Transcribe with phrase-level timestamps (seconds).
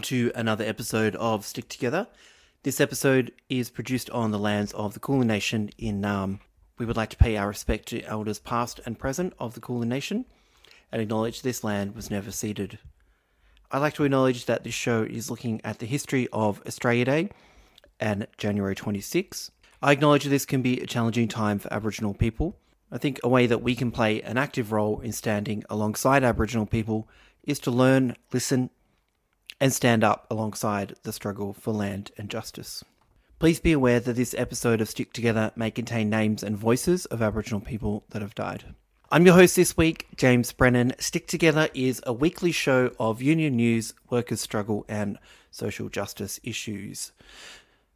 [0.00, 2.06] Welcome to another episode of Stick Together.
[2.62, 6.40] This episode is produced on the lands of the Kulin Nation in Naarm.
[6.78, 9.90] We would like to pay our respect to elders past and present of the Kulin
[9.90, 10.24] Nation
[10.90, 12.78] and acknowledge this land was never ceded.
[13.70, 17.28] I'd like to acknowledge that this show is looking at the history of Australia Day
[18.00, 19.50] and January 26.
[19.82, 22.56] I acknowledge this can be a challenging time for Aboriginal people.
[22.90, 26.64] I think a way that we can play an active role in standing alongside Aboriginal
[26.64, 27.06] people
[27.44, 28.70] is to learn, listen,
[29.60, 32.82] and stand up alongside the struggle for land and justice.
[33.38, 37.22] Please be aware that this episode of Stick Together may contain names and voices of
[37.22, 38.74] Aboriginal people that have died.
[39.12, 40.92] I'm your host this week, James Brennan.
[40.98, 45.18] Stick Together is a weekly show of union news, workers' struggle, and
[45.50, 47.12] social justice issues.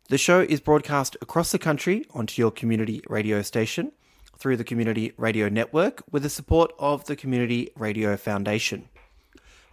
[0.09, 3.93] The show is broadcast across the country onto your community radio station
[4.39, 8.89] through the Community Radio Network with the support of the Community Radio Foundation.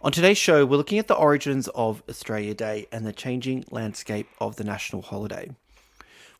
[0.04, 4.28] On today's show, we're looking at the origins of Australia Day and the changing landscape
[4.40, 5.52] of the national holiday.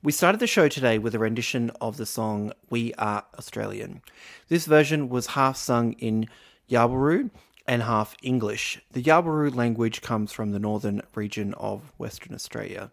[0.03, 4.03] We started the show today with a rendition of the song We Are Australian.
[4.49, 6.27] This version was half sung in
[6.69, 7.31] Yawuru
[7.65, 8.81] and half English.
[8.91, 12.91] The Yawuru language comes from the northern region of Western Australia.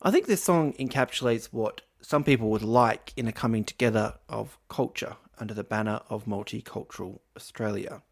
[0.00, 4.58] I think this song encapsulates what some people would like in a coming together of
[4.68, 8.02] culture under the banner of multicultural Australia.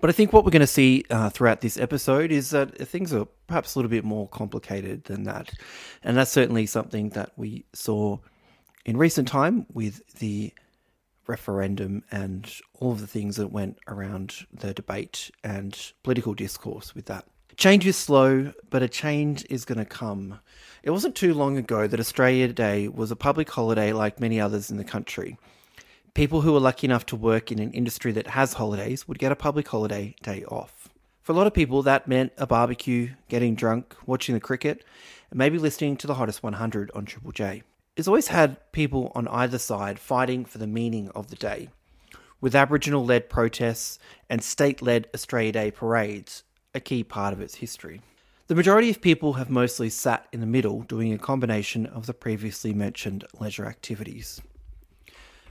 [0.00, 3.12] But I think what we're going to see uh, throughout this episode is that things
[3.12, 5.52] are perhaps a little bit more complicated than that.
[6.02, 8.18] And that's certainly something that we saw
[8.84, 10.52] in recent time with the
[11.26, 17.06] referendum and all of the things that went around the debate and political discourse with
[17.06, 17.26] that.
[17.56, 20.40] Change is slow, but a change is going to come.
[20.82, 24.70] It wasn't too long ago that Australia Day was a public holiday like many others
[24.70, 25.36] in the country.
[26.14, 29.30] People who are lucky enough to work in an industry that has holidays would get
[29.30, 30.88] a public holiday day off.
[31.22, 34.84] For a lot of people, that meant a barbecue, getting drunk, watching the cricket,
[35.30, 37.62] and maybe listening to the hottest 100 on Triple J.
[37.96, 41.68] It's always had people on either side fighting for the meaning of the day,
[42.40, 46.42] with Aboriginal led protests and state led Australia Day parades
[46.74, 48.00] a key part of its history.
[48.48, 52.14] The majority of people have mostly sat in the middle doing a combination of the
[52.14, 54.40] previously mentioned leisure activities.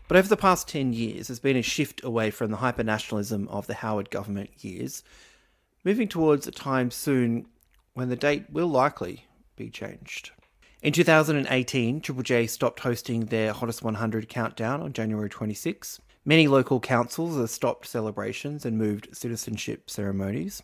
[0.10, 3.68] But over the past 10 years, there's been a shift away from the hyper-nationalism of
[3.68, 5.04] the Howard government years,
[5.86, 7.46] moving towards a time soon
[7.94, 10.32] when the date will likely be changed.
[10.82, 16.02] In 2018, Triple J stopped hosting their Hottest 100 countdown on January 26.
[16.26, 20.64] Many local councils have stopped celebrations and moved citizenship ceremonies.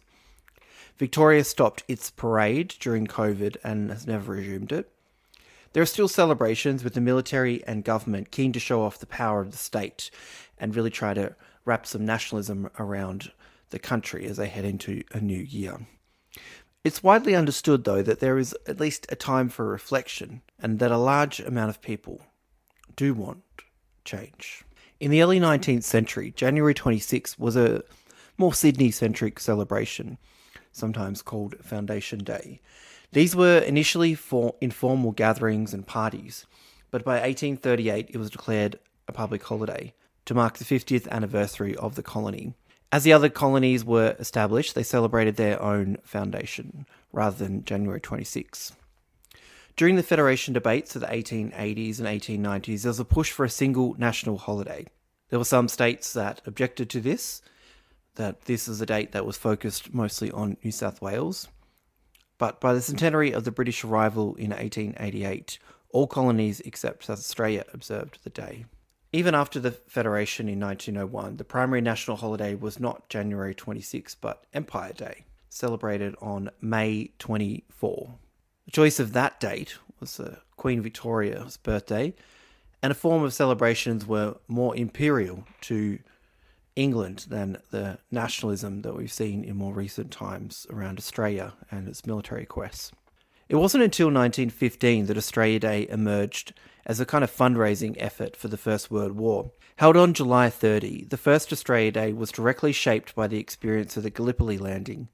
[0.97, 4.91] Victoria stopped its parade during COVID and has never resumed it.
[5.75, 9.41] There are still celebrations with the military and government keen to show off the power
[9.41, 10.09] of the state
[10.57, 11.35] and really try to
[11.65, 13.33] wrap some nationalism around
[13.71, 15.85] the country as they head into a new year.
[16.85, 20.93] It's widely understood, though, that there is at least a time for reflection and that
[20.93, 22.21] a large amount of people
[22.95, 23.43] do want
[24.05, 24.63] change.
[25.01, 27.83] In the early 19th century, January 26 was a
[28.37, 30.19] more Sydney centric celebration,
[30.71, 32.61] sometimes called Foundation Day.
[33.15, 36.45] These were initially for informal gatherings and parties,
[36.91, 38.77] but by 1838 it was declared
[39.07, 39.93] a public holiday
[40.25, 42.55] to mark the 50th anniversary of the colony.
[42.91, 48.73] As the other colonies were established, they celebrated their own foundation rather than January 26.
[49.77, 53.49] During the Federation debates of the 1880s and 1890s, there was a push for a
[53.49, 54.87] single national holiday.
[55.29, 57.41] There were some states that objected to this,
[58.15, 61.47] that this is a date that was focused mostly on New South Wales.
[62.37, 65.57] But by the centenary of the British arrival in 1888,
[65.89, 68.65] all colonies except South Australia observed the day.
[69.13, 74.43] Even after the Federation in 1901, the primary national holiday was not January 26, but
[74.53, 78.15] Empire Day, celebrated on May 24.
[78.65, 82.13] The choice of that date was uh, Queen Victoria's birthday,
[82.83, 85.99] and a form of celebrations were more imperial to
[86.75, 92.05] England than the nationalism that we've seen in more recent times around Australia and its
[92.05, 92.91] military quests.
[93.47, 96.53] It wasn't until 1915 that Australia Day emerged
[96.85, 99.51] as a kind of fundraising effort for the First World War.
[99.77, 104.03] Held on July 30, the first Australia Day was directly shaped by the experience of
[104.03, 105.09] the Gallipoli landing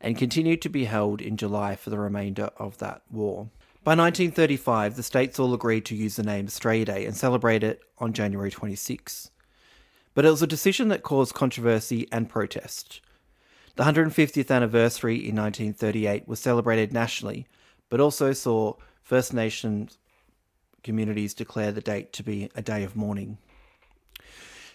[0.00, 3.50] and continued to be held in July for the remainder of that war.
[3.84, 7.82] By 1935, the states all agreed to use the name Australia Day and celebrate it
[7.98, 9.30] on January 26.
[10.14, 13.00] But it was a decision that caused controversy and protest.
[13.76, 17.46] The 150th anniversary in 1938 was celebrated nationally,
[17.90, 19.98] but also saw First Nations
[20.84, 23.38] communities declare the date to be a day of mourning.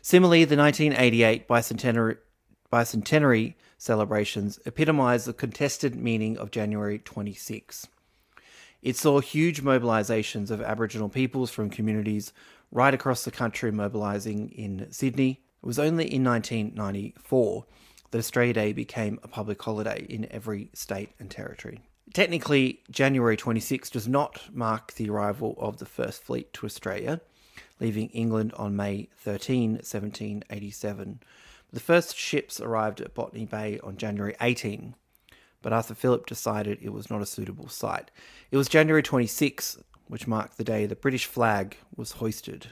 [0.02, 2.18] Similarly, the 1988 bicentenary,
[2.72, 7.88] bicentenary celebrations epitomised the contested meaning of January 26.
[8.82, 12.34] It saw huge mobilisations of Aboriginal peoples from communities
[12.72, 15.42] right across the country mobilising in Sydney.
[15.62, 17.66] It was only in 1994
[18.12, 21.82] that Australia Day became a public holiday in every state and territory.
[22.14, 27.22] Technically, January 26 does not mark the arrival of the First Fleet to Australia,
[27.80, 31.20] leaving England on May 13, 1787.
[31.72, 34.96] The first ships arrived at Botany Bay on January 18,
[35.62, 38.10] but Arthur Phillip decided it was not a suitable site.
[38.50, 39.78] It was January 26,
[40.10, 42.68] which marked the day the British flag was hoisted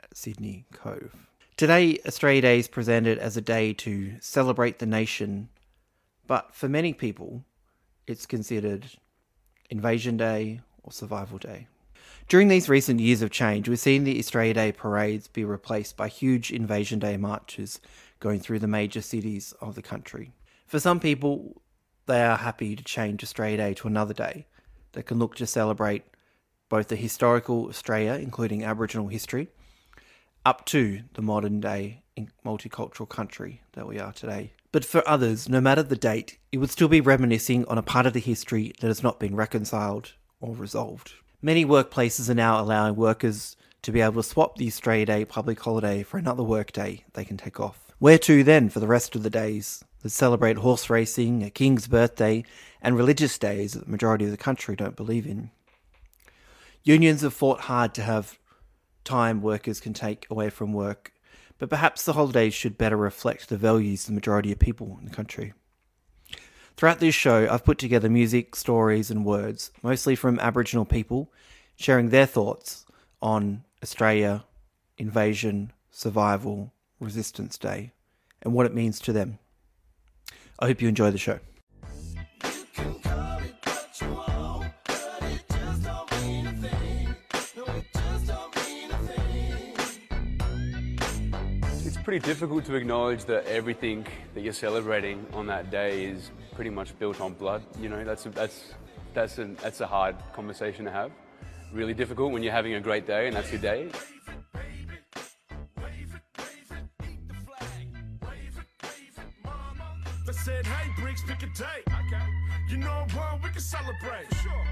[0.00, 1.16] at Sydney Cove.
[1.56, 5.48] Today, Australia Day is presented as a day to celebrate the nation,
[6.26, 7.44] but for many people,
[8.06, 8.86] it's considered
[9.70, 11.66] Invasion Day or Survival Day.
[12.28, 16.08] During these recent years of change, we've seen the Australia Day parades be replaced by
[16.08, 17.80] huge Invasion Day marches
[18.20, 20.32] going through the major cities of the country.
[20.66, 21.62] For some people,
[22.06, 24.46] they are happy to change Australia Day to another day
[24.92, 26.04] that can look to celebrate
[26.72, 29.46] both the historical Australia, including Aboriginal history,
[30.46, 32.02] up to the modern day
[32.46, 34.54] multicultural country that we are today.
[34.72, 38.06] But for others, no matter the date, it would still be reminiscing on a part
[38.06, 41.12] of the history that has not been reconciled or resolved.
[41.42, 45.60] Many workplaces are now allowing workers to be able to swap the Australia Day public
[45.60, 47.92] holiday for another work day they can take off.
[47.98, 51.86] Where to then for the rest of the days that celebrate horse racing, a king's
[51.86, 52.44] birthday,
[52.80, 55.50] and religious days that the majority of the country don't believe in?
[56.84, 58.38] Unions have fought hard to have
[59.04, 61.12] time workers can take away from work
[61.62, 65.04] but perhaps the holidays should better reflect the values of the majority of people in
[65.04, 65.52] the country.
[66.76, 71.32] Throughout this show, I've put together music, stories, and words, mostly from Aboriginal people,
[71.76, 72.84] sharing their thoughts
[73.22, 74.42] on Australia,
[74.98, 77.92] invasion, survival, Resistance Day,
[78.42, 79.38] and what it means to them.
[80.58, 81.38] I hope you enjoy the show.
[92.02, 96.98] pretty difficult to acknowledge that everything that you're celebrating on that day is pretty much
[96.98, 97.62] built on blood.
[97.80, 98.74] You know, that's a, that's
[99.14, 101.12] that's a, that's a hard conversation to have.
[101.72, 103.90] Really difficult when you're having a great day and that's your day.
[110.44, 111.46] Said, hey, Briggs, pick a.
[111.46, 112.24] Okay.
[112.68, 113.06] You know?
[113.44, 114.26] We can celebrate.
[114.42, 114.66] Sure.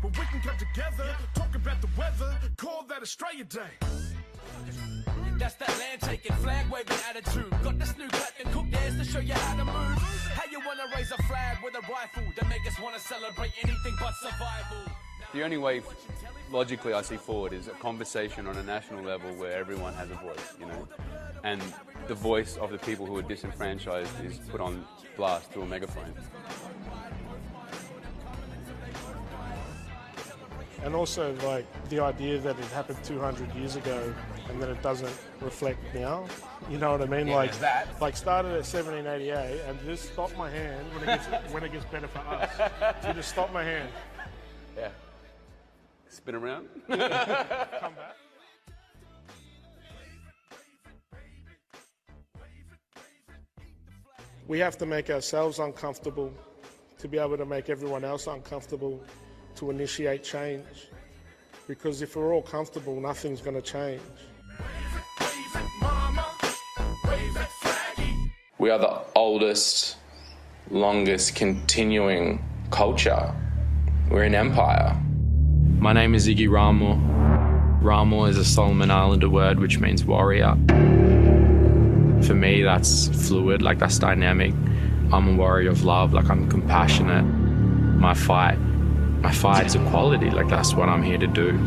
[0.00, 4.91] But we can come together, talk about the weather, call that Australia Day.
[5.42, 7.50] That's that land taking, flag waving attitude.
[7.64, 9.98] Got this new cut and cook dance to show you how to move.
[10.38, 13.96] How you wanna raise a flag with a rifle that make us wanna celebrate anything
[13.98, 14.92] but survival.
[15.34, 15.82] The only way,
[16.52, 20.14] logically, I see forward is a conversation on a national level where everyone has a
[20.14, 20.86] voice, you know,
[21.42, 21.60] and
[22.06, 26.14] the voice of the people who are disenfranchised is put on blast through a megaphone.
[30.84, 34.12] and also like the idea that it happened 200 years ago
[34.52, 36.26] and that it doesn't reflect now.
[36.70, 37.28] You know what I mean?
[37.28, 37.88] like, that.
[38.00, 41.84] like started at 1788 and just stop my hand when it gets when it gets
[41.86, 42.50] better for us.
[43.02, 43.88] So just stop my hand.
[44.76, 44.90] Yeah.
[46.08, 46.68] Spin around.
[46.88, 48.16] Come back.
[54.48, 56.32] We have to make ourselves uncomfortable
[56.98, 59.02] to be able to make everyone else uncomfortable
[59.56, 60.88] to initiate change.
[61.66, 64.02] Because if we're all comfortable, nothing's going to change.
[68.62, 69.96] We are the oldest,
[70.70, 73.34] longest continuing culture.
[74.08, 74.96] We're an empire.
[75.80, 76.94] My name is Ziggy Ramo.
[77.82, 80.54] Ramo is a Solomon Islander word which means warrior.
[82.24, 84.54] For me, that's fluid, like that's dynamic.
[85.12, 87.24] I'm a warrior of love, like I'm compassionate.
[87.24, 91.58] My fight, my fight is equality, like that's what I'm here to do.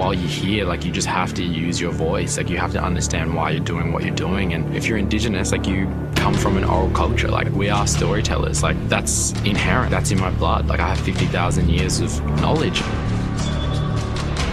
[0.00, 2.82] While you're here, like you just have to use your voice, like you have to
[2.82, 4.54] understand why you're doing what you're doing.
[4.54, 5.84] And if you're indigenous, like you
[6.16, 10.30] come from an oral culture, like we are storytellers, like that's inherent, that's in my
[10.30, 10.68] blood.
[10.68, 12.80] Like I have 50,000 years of knowledge.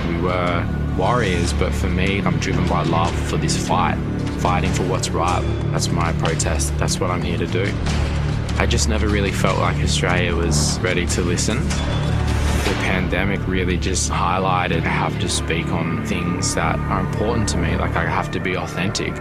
[0.09, 3.95] We were warriors, but for me, I'm driven by love for this fight,
[4.41, 5.45] fighting for what's right.
[5.71, 6.77] That's my protest.
[6.77, 7.73] That's what I'm here to do.
[8.57, 11.65] I just never really felt like Australia was ready to listen.
[12.67, 17.57] The pandemic really just highlighted I have to speak on things that are important to
[17.57, 19.15] me, like I have to be authentic.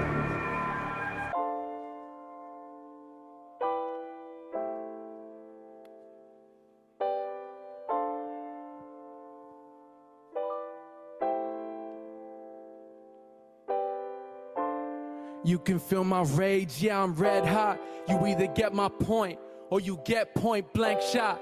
[15.44, 17.80] You can feel my rage, yeah, I'm red hot.
[18.08, 19.38] You either get my point
[19.70, 21.40] or you get point blank shot.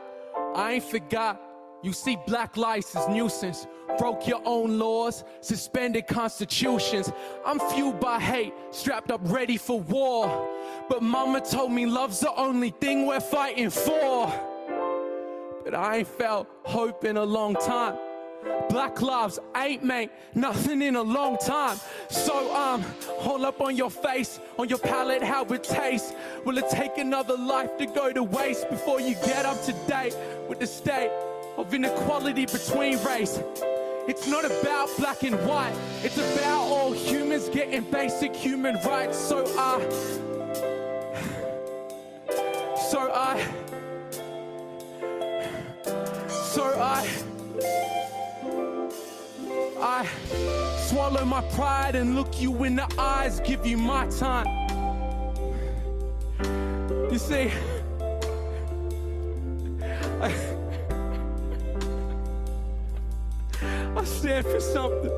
[0.54, 1.40] I ain't forgot.
[1.84, 3.66] You see black lives as nuisance.
[3.98, 7.12] Broke your own laws, suspended constitutions.
[7.44, 10.48] I'm fueled by hate, strapped up ready for war.
[10.88, 14.32] But mama told me love's the only thing we're fighting for.
[15.62, 17.98] But I ain't felt hope in a long time.
[18.70, 21.78] Black lives ain't made nothing in a long time.
[22.08, 26.14] So um, hold up on your face, on your palate, how it tastes.
[26.46, 30.16] Will it take another life to go to waste before you get up to date
[30.48, 31.10] with the state
[31.56, 33.40] of inequality between race?
[34.06, 35.74] It's not about black and white.
[36.02, 39.18] It's about all humans getting basic human rights.
[39.18, 39.88] So I,
[42.90, 43.46] so I,
[46.28, 47.08] so I.
[49.86, 50.06] I
[50.78, 54.46] swallow my pride and look you in the eyes, give you my time.
[57.10, 57.50] You see,
[60.22, 60.53] I,
[64.04, 65.10] I stand for something.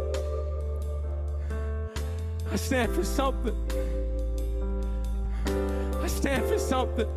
[2.52, 3.57] I stand for something.
[6.00, 7.09] I stand for something.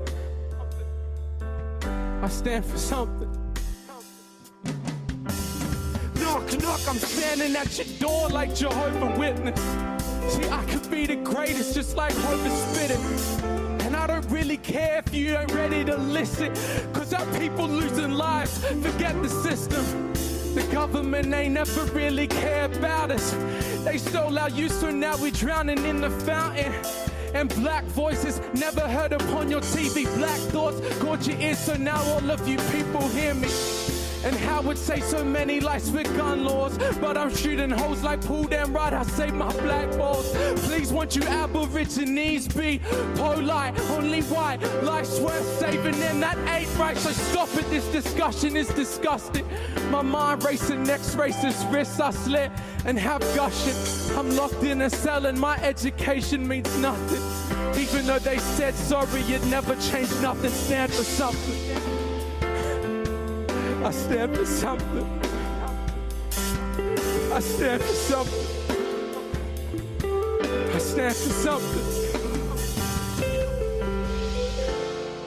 [2.24, 3.30] I stand for something.
[6.16, 9.62] Knock, knock, I'm standing at your door like Jehovah Witness.
[10.34, 13.86] See, I could be the greatest, just like Homer spitting.
[13.86, 16.52] And I don't really care if you ain't ready to listen.
[16.94, 20.10] Cause our people losing lives, forget the system.
[20.60, 23.32] The government ain't never really care about us.
[23.86, 26.74] They stole our youth, so now we drowning in the fountain.
[27.34, 30.04] And black voices never heard upon your TV.
[30.18, 33.48] Black thoughts caught your ears, so now all of you people hear me.
[34.24, 36.78] And how would say so many lives with gun laws?
[37.00, 40.30] But I'm shooting hoes like pull them right I save my black balls
[40.66, 42.82] Please won't you aborigines be
[43.16, 44.62] polite Only white.
[44.84, 49.46] Life's worth saving and that ain't right So stop it, this discussion is disgusting.
[49.90, 52.52] My mind racing, next racist wrists I slit
[52.86, 57.80] and have gushing I'm locked in a cell and my education means nothing.
[57.80, 61.99] Even though they said sorry, it never changed nothing Stand for something
[63.90, 65.20] I stand for something.
[67.34, 68.46] I stand for something.
[70.76, 71.86] I stand for something.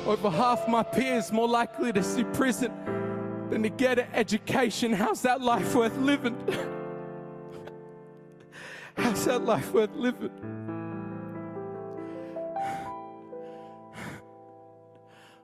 [0.07, 2.71] Over half my peers more likely to see prison
[3.51, 4.93] than to get an education.
[4.93, 6.37] How's that life worth living?
[8.97, 10.31] How's that life worth living?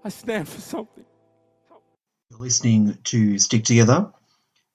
[0.04, 1.07] I stand for something.
[2.30, 4.12] You're listening to Stick Together,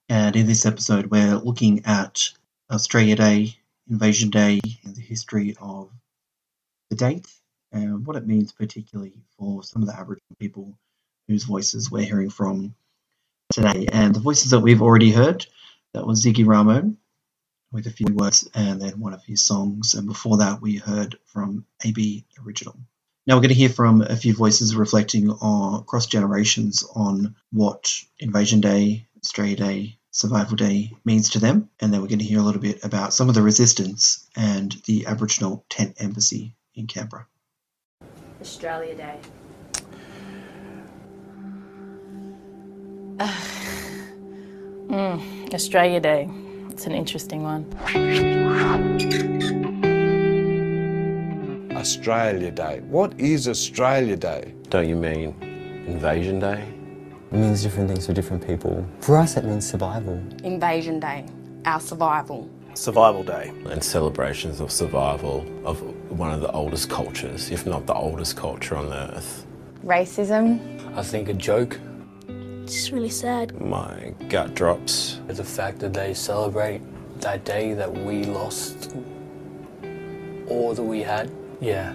[0.10, 2.32] and in this episode, we're looking at
[2.72, 3.56] Australia Day,
[3.88, 5.92] Invasion Day, and the history of
[6.90, 7.28] the date
[7.72, 10.76] and what it means, particularly for some of the Aboriginal people
[11.28, 12.74] whose voices we're hearing from
[13.52, 13.88] today.
[13.92, 15.46] And the voices that we've already heard
[15.94, 16.96] that was Ziggy Ramo
[17.72, 19.94] with a few words and then one of his songs.
[19.94, 22.76] And before that, we heard from AB Original.
[23.25, 27.89] Now we're going to hear from a few voices reflecting on across generations on what
[28.20, 32.39] Invasion Day, Australia Day, Survival Day means to them, and then we're going to hear
[32.39, 37.25] a little bit about some of the resistance and the Aboriginal tent embassy in Canberra.
[38.42, 39.20] Australia Day.
[44.89, 46.30] Mm, Australia Day.
[46.70, 47.63] It's an interesting one.
[51.84, 52.80] Australia Day.
[52.88, 54.54] What is Australia Day?
[54.70, 55.36] Don't you mean
[55.86, 56.63] Invasion Day?
[57.30, 58.88] It means different things for different people.
[59.02, 60.13] For us, it means survival.
[60.46, 61.25] Invasion Day,
[61.66, 62.50] our survival.
[62.74, 63.52] Survival Day.
[63.66, 68.78] And celebrations of survival of one of the oldest cultures, if not the oldest culture
[68.78, 69.46] on earth.
[69.84, 70.62] Racism.
[70.96, 71.82] I think a joke.
[72.63, 73.60] It's really sad.
[73.60, 75.20] My gut drops.
[75.28, 76.82] The fact that they celebrate
[77.20, 78.96] that day that we lost
[80.48, 81.30] all that we had.
[81.63, 81.93] Yeah,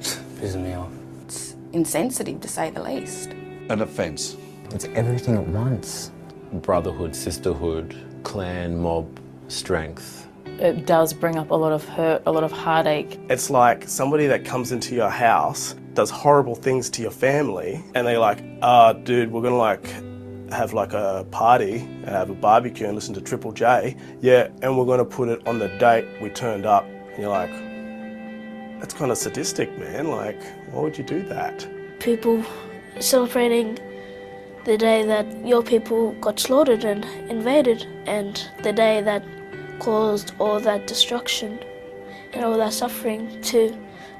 [0.00, 0.90] pisses me off.
[1.22, 3.30] It's insensitive to say the least.
[3.70, 4.36] An offence.
[4.72, 6.10] It's everything at once.
[6.52, 10.26] Brotherhood, sisterhood, clan, mob, strength.
[10.58, 13.20] It does bring up a lot of hurt, a lot of heartache.
[13.30, 18.08] It's like somebody that comes into your house, does horrible things to your family, and
[18.08, 19.86] they're like, ah, dude, we're gonna like
[20.50, 23.96] have like a party and have a barbecue and listen to Triple J.
[24.20, 26.84] Yeah, and we're gonna put it on the date we turned up.
[26.84, 27.52] And you're like,
[28.84, 30.08] that's kind of sadistic, man.
[30.08, 30.38] Like,
[30.70, 31.66] why would you do that?
[32.00, 32.44] People
[33.00, 33.78] celebrating
[34.66, 39.24] the day that your people got slaughtered and invaded, and the day that
[39.78, 41.58] caused all that destruction
[42.34, 43.74] and all that suffering to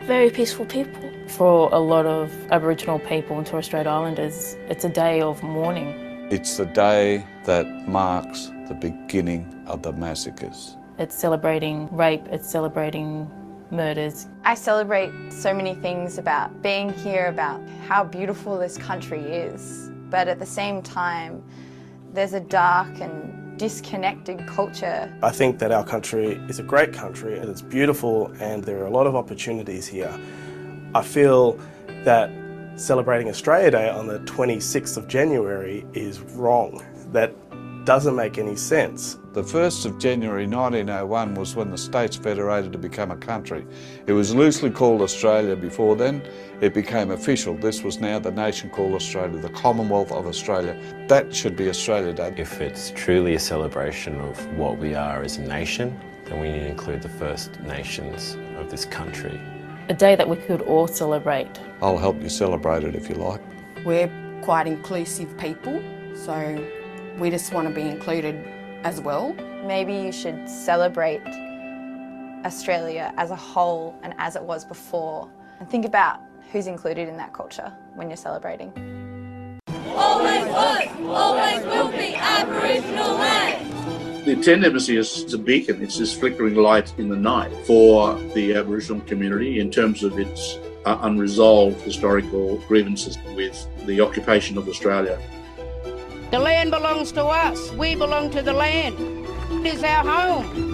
[0.05, 1.12] very peaceful people.
[1.27, 5.88] For a lot of Aboriginal people and Torres Strait Islanders, it's a day of mourning.
[6.31, 10.79] It's the day that marks the beginning of the massacres.
[10.98, 13.31] It's celebrating rape, it's celebrating
[13.74, 14.26] murders.
[14.44, 19.90] I celebrate so many things about being here, about how beautiful this country is.
[20.10, 21.42] But at the same time,
[22.12, 25.12] there's a dark and disconnected culture.
[25.22, 28.87] I think that our country is a great country and it's beautiful and there are
[28.87, 30.18] a lot of opportunities here.
[30.94, 31.58] I feel
[32.04, 32.30] that
[32.76, 36.84] celebrating Australia Day on the 26th of January is wrong.
[37.12, 37.32] That
[37.85, 39.18] doesn't make any sense.
[39.35, 43.66] The 1st of January 1901 was when the states federated to become a country.
[44.07, 46.23] It was loosely called Australia before then.
[46.61, 47.55] It became official.
[47.55, 50.81] This was now the nation called Australia, the Commonwealth of Australia.
[51.09, 52.35] That should be Australia Day.
[52.38, 56.61] If it's truly a celebration of what we are as a nation, then we need
[56.61, 59.38] to include the First Nations of this country.
[59.88, 61.61] A day that we could all celebrate.
[61.83, 63.42] I'll help you celebrate it if you like.
[63.85, 64.11] We're
[64.42, 65.83] quite inclusive people,
[66.14, 66.64] so
[67.18, 68.37] we just want to be included
[68.83, 69.35] as well.
[69.64, 71.22] Maybe you should celebrate
[72.44, 76.20] Australia as a whole and as it was before, and think about
[76.53, 78.72] who's included in that culture when you're celebrating.
[79.88, 84.27] Always was, always will be Aboriginal land.
[84.27, 85.83] The tent embassy is a beacon.
[85.83, 90.59] It's this flickering light in the night for the Aboriginal community in terms of its
[90.85, 95.20] uh, unresolved historical grievances with the occupation of Australia.
[96.30, 97.70] The land belongs to us.
[97.72, 98.96] We belong to the land.
[99.64, 100.64] It is our home.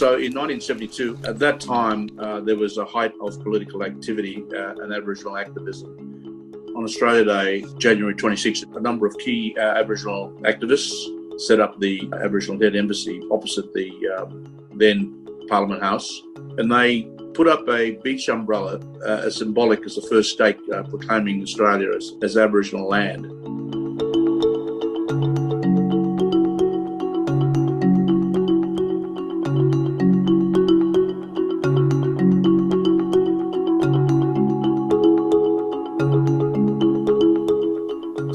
[0.00, 4.76] So in 1972, at that time, uh, there was a height of political activity uh,
[4.82, 6.52] and Aboriginal activism.
[6.74, 10.94] On Australia Day, January 26th, a number of key uh, Aboriginal activists
[11.38, 16.22] set up the Aboriginal Tent Embassy opposite the um, then Parliament House,
[16.56, 20.82] and they put up a beach umbrella uh, as symbolic as the first stake uh,
[20.84, 23.26] proclaiming Australia as, as Aboriginal land.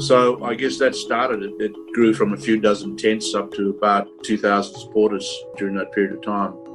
[0.06, 1.54] So I guess that started it.
[1.58, 6.12] It grew from a few dozen tents up to about 2,000 supporters during that period
[6.12, 6.65] of time.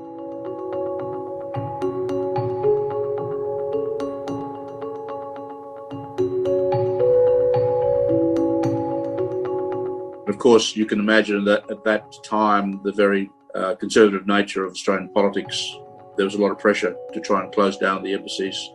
[10.41, 15.09] Course, you can imagine that at that time, the very uh, conservative nature of Australian
[15.09, 15.77] politics,
[16.17, 18.71] there was a lot of pressure to try and close down the embassies.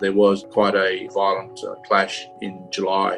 [0.00, 3.14] There was quite a violent uh, clash in July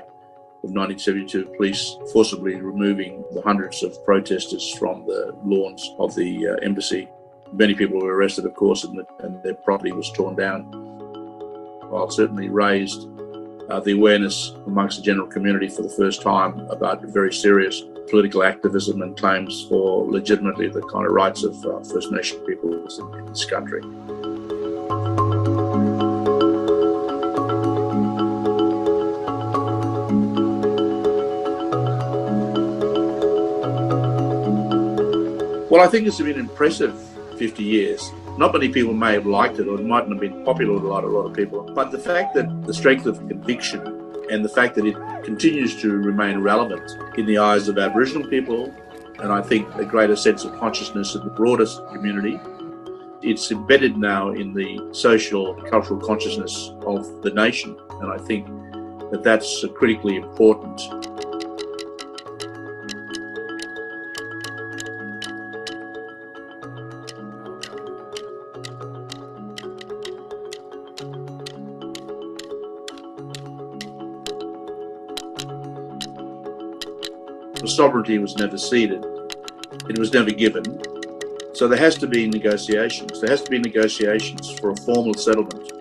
[0.63, 6.55] of 1972, police forcibly removing the hundreds of protesters from the lawns of the uh,
[6.57, 7.09] embassy.
[7.55, 10.65] Many people were arrested, of course, and, the, and their property was torn down.
[11.89, 13.09] While it certainly raised
[13.69, 18.45] uh, the awareness amongst the general community for the first time about very serious political
[18.45, 23.15] activism and claims for legitimately the kind of rights of uh, First Nation peoples in,
[23.15, 23.83] in this country.
[35.69, 36.99] Well, I think it's been impressive
[37.39, 38.11] 50 years.
[38.39, 40.87] Not many people may have liked it or it mightn't have been popular with a
[40.87, 41.63] lot, a lot of people.
[41.75, 43.81] But the fact that the strength of conviction
[44.31, 44.95] and the fact that it
[45.25, 48.75] continues to remain relevant in the eyes of Aboriginal people,
[49.21, 52.39] and I think a greater sense of consciousness in the broader community,
[53.23, 57.75] it's embedded now in the social cultural consciousness of the nation.
[58.03, 58.47] And I think
[59.11, 60.81] that that's critically important.
[77.77, 79.05] Sovereignty was never ceded,
[79.89, 80.65] it was never given.
[81.53, 83.21] So there has to be negotiations.
[83.21, 85.73] There has to be negotiations for a formal settlement.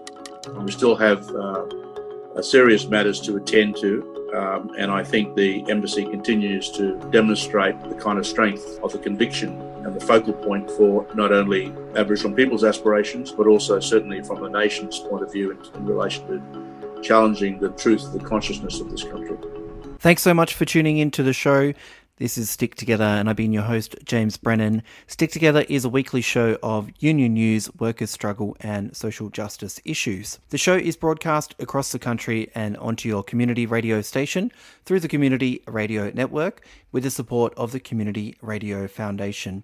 [0.64, 4.12] We still have uh, serious matters to attend to.
[4.36, 9.00] Um, and I think the embassy continues to demonstrate the kind of strength of the
[9.00, 14.42] conviction and the focal point for not only Aboriginal people's aspirations, but also certainly from
[14.42, 18.90] the nation's point of view in, in relation to challenging the truth, the consciousness of
[18.90, 19.55] this country.
[20.00, 21.74] Thanks so much for tuning in to the show.
[22.18, 24.84] This is Stick Together, and I've been your host, James Brennan.
[25.08, 30.40] Stick Together is a weekly show of union news, workers' struggle, and social justice issues.
[30.50, 34.52] The show is broadcast across the country and onto your community radio station
[34.86, 39.64] through the Community Radio Network with the support of the Community Radio Foundation.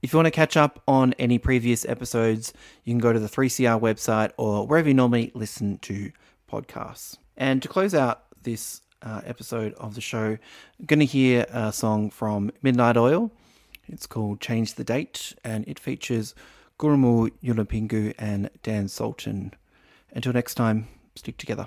[0.00, 2.52] If you want to catch up on any previous episodes,
[2.84, 6.12] you can go to the 3CR website or wherever you normally listen to
[6.50, 7.18] podcasts.
[7.36, 10.38] And to close out this uh, episode of the show,
[10.78, 13.30] I'm going to hear a song from Midnight Oil.
[13.88, 16.34] It's called Change the Date and it features
[16.78, 19.52] Gurrumul Yunupingu and Dan Sultan.
[20.12, 21.66] Until next time, stick together.